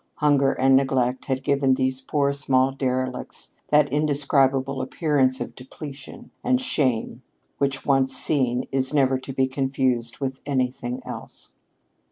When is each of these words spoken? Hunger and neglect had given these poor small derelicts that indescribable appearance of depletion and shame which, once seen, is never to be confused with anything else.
Hunger 0.15 0.53
and 0.53 0.75
neglect 0.75 1.25
had 1.25 1.43
given 1.43 1.75
these 1.75 2.01
poor 2.01 2.33
small 2.33 2.71
derelicts 2.71 3.53
that 3.69 3.87
indescribable 3.93 4.81
appearance 4.81 5.39
of 5.39 5.53
depletion 5.53 6.31
and 6.43 6.59
shame 6.59 7.21
which, 7.59 7.85
once 7.85 8.11
seen, 8.17 8.67
is 8.71 8.95
never 8.95 9.19
to 9.19 9.31
be 9.31 9.45
confused 9.45 10.17
with 10.19 10.41
anything 10.43 11.03
else. 11.05 11.53